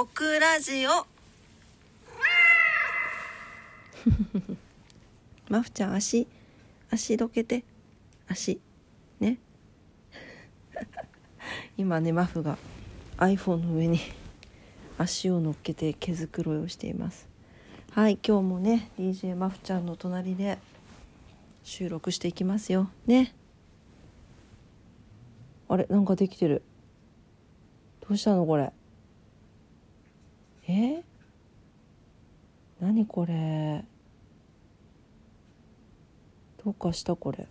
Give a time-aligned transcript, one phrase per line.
[0.00, 0.90] オクラジオ。
[5.50, 6.28] マフちゃん足
[6.88, 7.64] 足どけて。
[8.28, 8.60] 足
[9.18, 9.40] ね。
[11.76, 12.58] 今ねマフが
[13.16, 13.98] iPhone の上に
[14.98, 17.26] 足を乗っけて毛づくろいをしています。
[17.90, 20.60] はい今日もね DJ マフちゃんの隣で
[21.64, 22.88] 収録していきますよ。
[23.06, 23.34] ね。
[25.68, 26.62] あれなんかできてる。
[28.08, 28.72] どうしたのこれ。
[30.68, 31.02] え？
[32.80, 33.84] 何これ？
[36.62, 37.46] どうかしたこれ。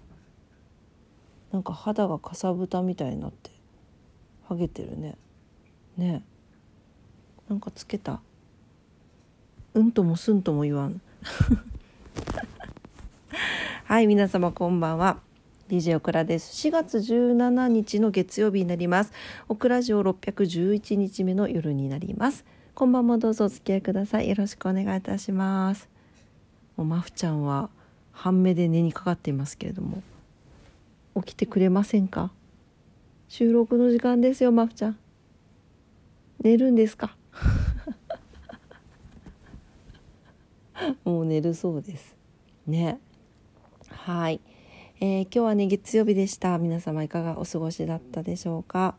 [1.52, 3.50] なんか肌がかさぶたみたいになって
[4.48, 5.18] ハゲてるね。
[5.98, 6.24] ね
[7.50, 8.22] なんかつけた。
[9.74, 11.02] うんともすんとも言わん。
[13.86, 15.20] はい皆様こんばんは。
[15.70, 16.68] DJ オクラです。
[16.68, 19.12] 4月17日の月曜日になります。
[19.50, 22.46] オクラジオ611日目の夜になります。
[22.78, 24.30] こんばんもどうぞお付き合いください。
[24.30, 25.90] よろしくお願いいたします。
[26.76, 27.72] もうマフちゃんは
[28.12, 30.04] 半目で寝にかかっていますけれども。
[31.16, 32.32] 起きてくれませんか？
[33.30, 34.98] 収録の時間ですよマフちゃん。
[36.44, 37.18] 寝るんですか？
[41.04, 42.16] もう寝るそうです。
[42.68, 43.00] ね。
[43.90, 44.40] はい。
[45.00, 46.60] えー、今日はね月曜日でした。
[46.60, 48.94] 皆様いかがお過ごしだったでしょうか、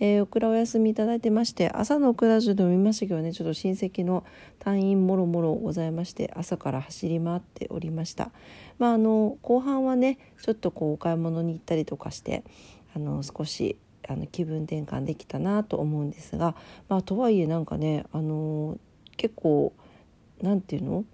[0.00, 4.24] えー、オクラお休みいただいてまして朝のオクラジオでも見ましたけどねちょっと親戚の
[4.58, 8.30] 隊員もろもろございまして朝から走り回っておりました。
[8.78, 12.44] まああの後半はねちょっとこうお買い物に行ったりとかして
[12.94, 13.76] あの少し
[14.08, 16.54] あの気分転換できたなと思うんですが
[16.88, 18.78] まあとはいえなんかねあの
[19.16, 19.72] 結構
[20.42, 21.04] なんていうの？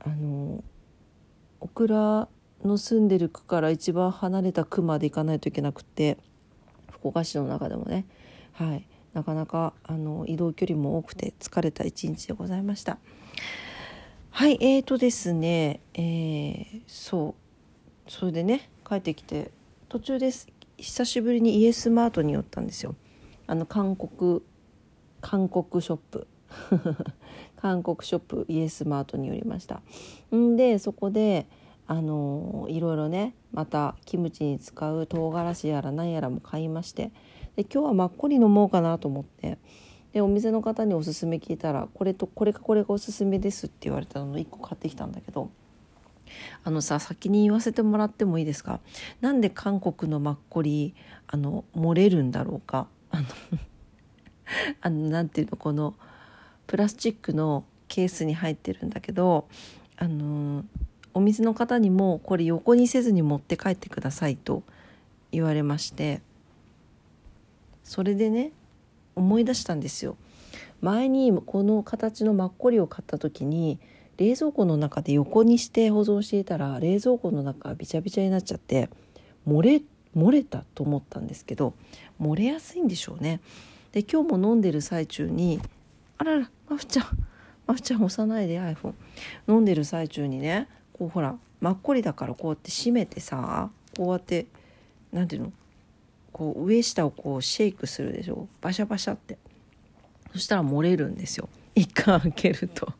[0.00, 0.62] あの
[1.60, 2.28] オクラ
[2.64, 6.18] の住んでる区から一番離れた区まで行かないといけなくて
[7.00, 8.06] 福岡市の中でもね、
[8.52, 12.98] はい、なかなかあの移動距離も多くて疲れた一日でございました。
[14.30, 17.34] はいえーとですね、えー、そ
[18.06, 19.50] うそれでね帰ってきて
[19.88, 22.94] 途中です久しぶりにイエスマートに寄ったんですよ。
[23.46, 24.42] あの韓国
[25.20, 26.26] 韓国ショップ
[27.56, 29.82] 韓国ショップイエスマートに寄りました
[30.34, 31.46] んでそこで
[31.90, 37.10] あのいろいろねまたキムチに使う唐辛子やら何やらも買いまして
[37.56, 39.58] で今日はマッコリ飲もうかなと思って
[40.12, 45.50] でお店の方におすすめ聞いたらこれとこれかこれがおすすめですって言われたのを1個買ってきたんだけど
[46.62, 48.80] あのさ先に言わせてもらってもいいですか？
[49.22, 50.94] なんで韓国のマッコリ
[51.26, 52.86] あの漏れるんだろうか？
[53.10, 53.24] あの
[54.82, 55.94] あのなんていうのこの
[56.66, 59.48] プラスチックのケースに入ってるんだけど
[59.96, 60.64] あの
[61.18, 64.62] お店の方にもこれ横にせずに持って帰ってくださいと
[65.32, 66.20] 言われまして
[67.82, 68.52] それでね
[69.16, 70.16] 思い出したんですよ。
[70.80, 73.80] 前にこの形のマッコリを買った時に
[74.16, 78.88] 冷蔵庫の中で横にして保存していたら冷蔵庫の中がびちゃびちゃになっちゃって
[79.44, 79.82] 漏れ
[80.16, 81.74] 漏れたと思ったんですけど
[82.22, 83.40] 漏れやすいんでしょうね。
[83.90, 85.60] で今日も飲んでる最中に
[86.16, 87.06] あららマフちゃん
[87.66, 88.94] マフちゃん押さないで iPhone
[89.48, 90.68] 飲んでる最中にね
[90.98, 94.46] こうほらマッコリだからこうやって閉めてさこうやって
[95.12, 95.52] 何ていうの？
[96.32, 98.46] こう上下をこうシェイクするでしょ？
[98.60, 99.38] バシャバシャって。
[100.32, 101.48] そしたら漏れるんですよ。
[101.74, 102.92] 一回開けると。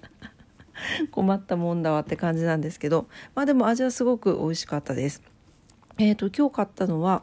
[1.12, 3.06] 困ったもんだわって感じなんですけど。
[3.34, 5.22] まあでも味はすごく美味しかったです。
[5.98, 7.22] えっ、ー、と今日買ったのは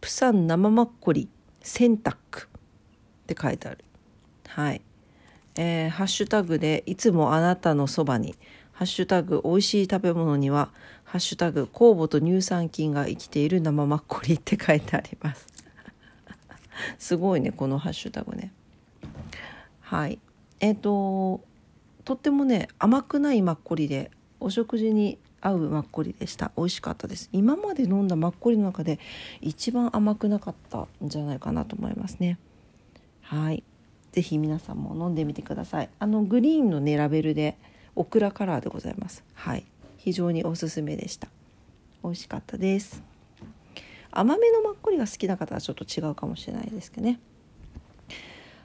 [0.00, 1.28] プサン生マッコリ
[1.62, 2.16] 洗濯っ
[3.26, 3.84] て書いてある。
[4.48, 4.80] はい。
[5.56, 8.34] えー、ハッシュタグでいつもあなたのそばに
[8.76, 10.68] ハッシュタグ美味しい食べ物には
[11.04, 15.46] ハッシュタグ酵母と乳酸菌が生きている生マッコリって書いてあります。
[16.98, 18.52] すごいねこのハッシュタグね。
[19.80, 20.18] はい。
[20.60, 21.40] えっ、ー、と
[22.04, 24.10] とってもね甘くないマッコリで
[24.40, 26.52] お食事に合うマッコリでした。
[26.58, 27.30] 美味しかったです。
[27.32, 28.98] 今まで飲んだマッコリの中で
[29.40, 32.38] 一番甘くなかったんじゃないかなと思いますね。
[33.22, 33.64] はい。
[34.12, 35.88] 是非皆さんも飲んでみてください。
[35.98, 37.56] あのグリーンのねラベルで
[37.96, 39.24] オクラカラーでございます。
[39.34, 39.64] はい。
[39.96, 41.28] 非常におすすめでした。
[42.04, 43.02] 美味しかったです。
[44.12, 47.18] 甘めのマッコリが好きな方はちょっと違うかもしれないですけどね。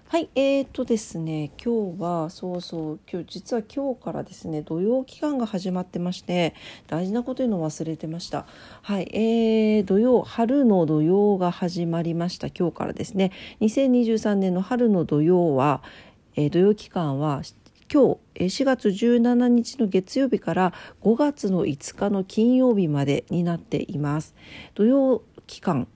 [0.08, 0.30] はい。
[0.36, 1.52] えーとですね。
[1.64, 3.00] 今日はそうそう。
[3.10, 6.54] 今日実は今日からですね土曜期間が始まってまして
[6.88, 8.46] 大事なこと言うの忘れてました。
[8.82, 9.10] はい。
[9.14, 12.48] えー、土曜春の土曜が始まりました。
[12.48, 13.32] 今日からですね。
[13.62, 15.82] 2023年の春の土曜は、
[16.36, 17.42] えー、土曜期間は
[17.94, 24.34] 今日4月17日の月曜日から5月の5日の金曜日までになっています。
[24.76, 25.90] 土曜期間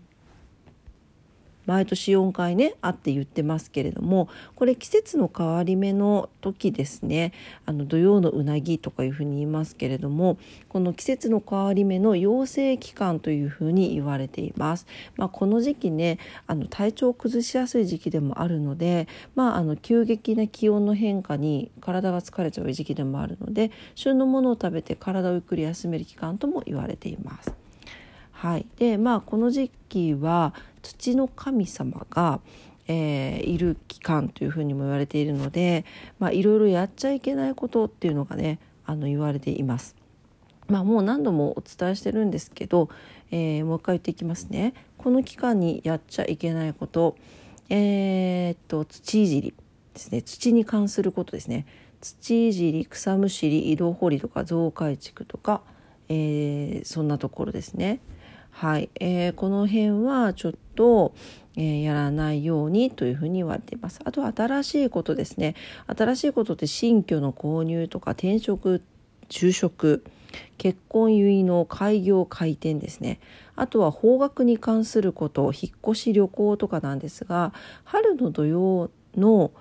[1.65, 7.33] 毎年4回ねあって言ってますけれどもこれ季節の変わり目の時ですね
[7.65, 10.37] あの土曜のうなぎとかいうふうに言いますけれども
[10.69, 14.85] この季節の変わり目の養成期間というふうに言われています。
[15.15, 27.53] まあ、この時期ねあの体調を崩しやすい時期でもあるので、まあ、あの急激な気温の変化に体が疲れちゃう時期でもあるので旬のものを食べて体をゆっくり休める期間とも言われています。
[28.31, 30.53] はい、でまあこの時期は
[30.85, 32.39] 土の神様が、
[32.87, 35.83] えー、いる期間というふうにも言われているので、
[36.19, 39.95] まあ、いろいろやっちゃいけないことっていうのがねあの言われています。
[40.67, 42.89] まあ、もう何度もお伝えしてるんですけど、
[43.31, 44.73] えー、もう一回言っていきますね。
[44.97, 47.15] この期間にやっちゃいけないこと、
[47.69, 49.53] えー、っと土いじり
[49.93, 51.65] ですね土に関することですね
[52.01, 55.61] 土いじり草むしり移動掘りとか増改築とか、
[56.09, 57.99] えー、そんなところですね。
[58.57, 61.13] はい、えー、この辺はちょっと、
[61.57, 63.99] えー、やらないようにというふうに言われています。
[64.05, 65.55] あとは新しいことですね。
[65.87, 68.81] 新しいことって新居の購入とか転職、
[69.27, 70.05] 就職、
[70.57, 73.19] 結婚結の開業開店ですね。
[73.57, 77.51] あとは方角に関すること、引っ越し旅行とかなんですが、
[77.83, 79.51] 春の土曜の、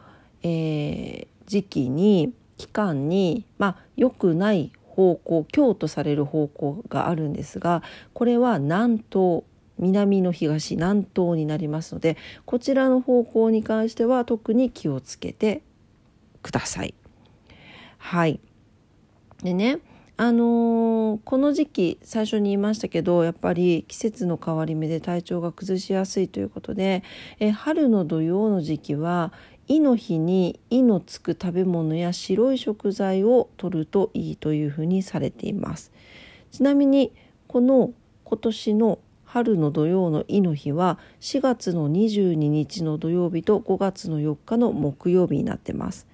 [0.45, 7.83] えー、時期に期間にまあ良くない方向京とされる方向があるんですが
[8.13, 9.43] これは南東
[9.79, 15.63] 南の東南東になりますのでこちらの方向に関しては特に気をつけて
[16.43, 16.95] ください。
[17.99, 18.39] はい
[19.43, 19.79] でね
[20.17, 27.03] あのー、この時期最初に言いましたけどやっぱり季節の変わり目で体調が崩しやすいということで
[27.41, 29.33] え春の土曜の時期は
[29.67, 35.91] 「い」の日に「い」のつく食べ物や白い食材を取るといいというふうにされています。
[36.53, 37.11] ちなみに
[37.49, 46.07] この今年の春の土曜の「い」の日は4月の22日の土曜日と5月の4日の木曜日になってます。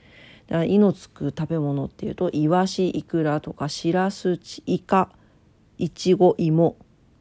[0.51, 5.09] だから「い」のつく食べ物っていうとイワシイクラとかしらすイカ
[5.79, 6.77] いちご芋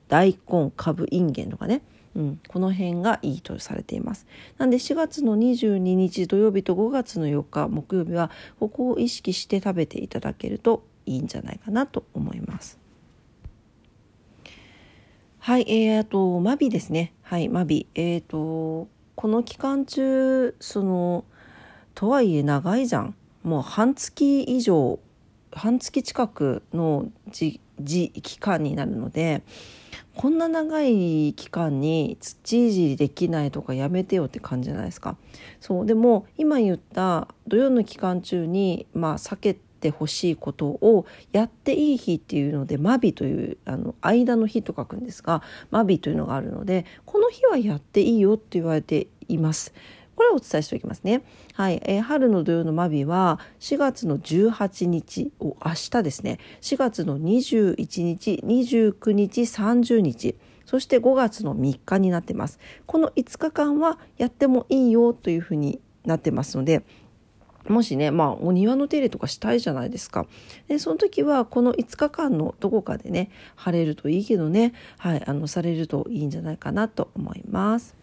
[0.10, 1.82] 大根かぶいんげんとかね
[2.16, 4.26] うん、この辺がいいとされています。
[4.58, 12.80] なんで4月の22日土曜日と5月の4日木曜日はここを意識して食べていただけるといいんじゃないかなと思います。
[15.38, 17.14] はい、えー、とマビですね。
[17.22, 17.88] はい、マビ。
[17.96, 21.26] えっ、ー、とこの期間中その
[22.00, 23.14] とはいえ長いじゃん。
[23.44, 25.00] もう半月以上
[25.52, 29.44] 半月近くのじじ期間になるので。
[30.16, 35.18] こんな長い期間に土いじりできないとかやめてよって感じじゃないですか。
[35.62, 45.42] そうでも今言った土曜の期間中に、まあ、避けてほしいことをやっていい日っていうのでマビというあの間の日と書くんですが
[45.72, 49.74] マビというのがあるのでこの日はやっていいよって言われています。
[50.20, 51.24] これをお伝えしておきますね。
[51.54, 56.40] はい、えー、春の土曜のマビは4月の18日を明日ですね。
[56.60, 60.36] 4月の21日、29日、30日。
[60.66, 62.60] そして5月の3日になってます。
[62.86, 66.84] この5日間はやってもいいよというふうになってますので、
[67.70, 70.28] もしね、まあ、お庭の手入れとかしたいじゃないですか。
[70.68, 77.99] で、その時は、この5日間のどこかでね、晴れるといいけどね、はい、あの、されるといいんじゃないかなと思います。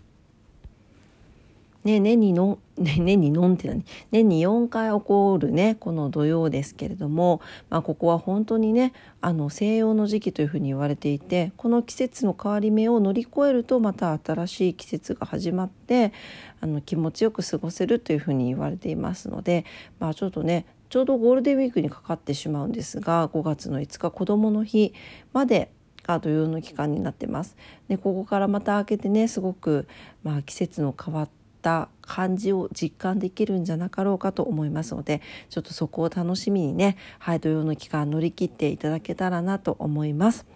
[1.86, 3.84] ね、年にの、 ね、年にのんって何？
[4.10, 16.12] 年に4回起こるねこの土曜ですけれども、まあ、ここは本当にねあの西洋の時期というふうに言われていてこの季節の変わり目を乗り越えるとまた新しい季節が始まって
[16.60, 19.64] あの気持ちよく過ごせるというふうに言われていますので、
[20.00, 24.92] まあ、ちょっとねちょうどゴールデンウィークにかかってしまうんですが5月の5日子どもの日
[25.32, 25.70] まで
[26.02, 27.56] が土曜の期間になってます。
[27.88, 29.88] でここからまた開けてねすごく、
[30.22, 31.28] まあ、季節の変わっ
[31.66, 35.20] った感じを実感できるんじゃなかろうかと思いますので
[35.50, 40.46] ちょっとそこを楽しみにね、はい、土曜の期間乗り切っていただけたらなと思います。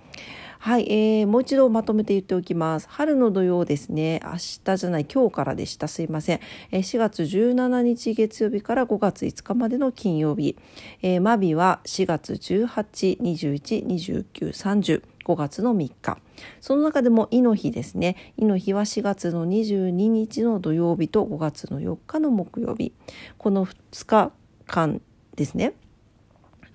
[0.60, 2.86] はい、えー、もう一度まとめて言っておきます。
[2.90, 4.20] 春の土曜ですね。
[4.22, 5.88] 明日じゃない、今日からでした。
[5.88, 6.40] すいません。
[6.70, 10.56] えー、4月17日月曜日から5月5日までの金曜日。
[11.00, 15.09] えー、マビは4月18、21、29、30。
[15.24, 16.18] 5月の3日。
[16.60, 22.92] その中でも「いの日」ですね「いの日」は4月の22日の土曜日と5月の4日の木曜日。
[23.38, 24.32] この2日
[24.66, 25.00] 間
[25.36, 25.74] ですね。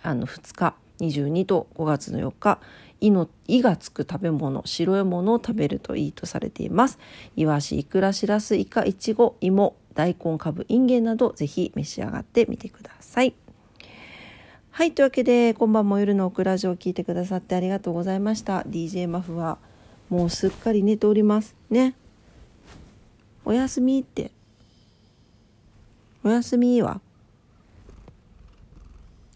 [0.01, 2.59] あの2日22と5月の4日
[3.01, 6.99] 「い」の「い」がつく食べ物白いものを食べるといいとされています。
[7.35, 13.33] いわしいくらしらすいかいちご芋大根かぶいんげんなどぜひ召し上がってみてください。
[14.75, 14.91] はい。
[14.91, 18.59] というわけで、今晩も夜のオクラジオを聞いてくださってありがとうございました。
[18.63, 19.57] DJ マフは
[20.09, 21.55] もうすっかり寝ております。
[21.69, 21.95] ね。
[23.45, 24.31] おやすみって
[26.25, 26.99] おやすみは？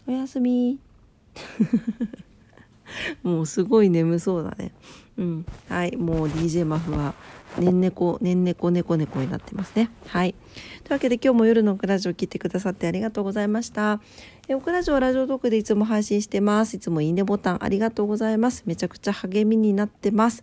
[0.06, 0.78] おやすみ
[3.24, 4.72] もうすごい眠そうだね
[5.16, 7.14] うんはいもう DJ マフは
[7.58, 9.90] ねんねこねんねこねこねこになってますね。
[10.06, 10.34] はい。
[10.84, 14.00] というわけで今日も夜のオクラジオ聞いてくださってありがとうございました。
[14.48, 16.76] えオクラジオはラジオトークでいつも配信してます。
[16.76, 18.62] いつもいいねボタンありがとうございます。
[18.66, 20.42] めちゃくちゃ励みになってます。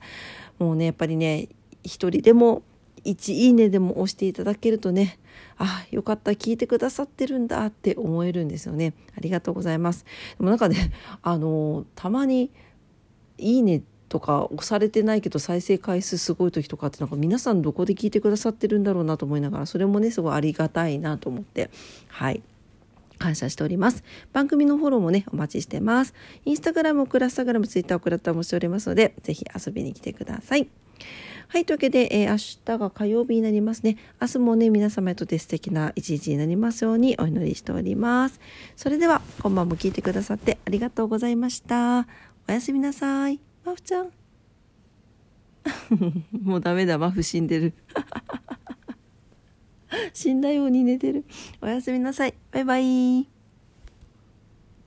[0.60, 1.48] もうねやっぱりね
[1.84, 2.64] 一人でも
[3.06, 5.18] 1いいねでも押していただけるとね
[5.58, 8.94] あよかった聞いてくださってるんだって思えるんですよね。
[9.16, 10.06] ありがとうございます。
[10.38, 12.52] でもなんかねあのたまに
[13.38, 21.70] いいねとか押されてないけど再生回数すごい時とかってなんか皆さんどこで聞いてくださってるんだろうなと思いながらそれもねすごいありがたいなと思って
[22.08, 22.42] はい
[23.18, 24.04] 感謝しております。
[24.32, 26.14] 番組のフォローもね、お待ちしてます。
[26.46, 30.68] インスタグラム、クラスタグラム、ツイッター、クラッターもしておりますので、ぜひ遊びに来てください。
[31.50, 33.98] はい、というわけで、えー、明日が火曜日になりますね。
[34.22, 38.40] 明日もね、皆様にとって素敵な一日になりますようにお祈りしております。
[38.76, 42.08] それでは、今晩も聞いてくださってありがとうございました。
[42.50, 43.47] おやすみなさい。
[43.68, 44.12] マフちゃん。
[46.42, 47.74] もうダメだ、マフ死んでる。
[50.14, 51.26] 死んだように寝てる。
[51.60, 52.34] おやすみなさい。
[52.52, 53.37] バイバイ。